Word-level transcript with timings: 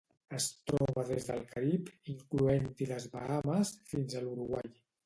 Es 0.35 0.45
troba 0.69 1.03
des 1.09 1.27
del 1.27 1.43
Carib, 1.53 1.93
incloent-hi 2.17 2.91
les 2.95 3.09
Bahames, 3.15 3.79
fins 3.95 4.15
a 4.23 4.27
l'Uruguai. 4.27 4.79